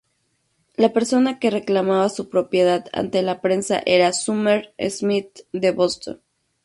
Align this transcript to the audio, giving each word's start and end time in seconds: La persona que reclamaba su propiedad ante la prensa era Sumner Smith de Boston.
La 0.77 0.93
persona 0.93 1.37
que 1.37 1.51
reclamaba 1.51 2.09
su 2.09 2.27
propiedad 2.27 2.85
ante 2.91 3.21
la 3.21 3.39
prensa 3.39 3.83
era 3.85 4.13
Sumner 4.13 4.73
Smith 4.89 5.41
de 5.53 5.69
Boston. 5.73 6.19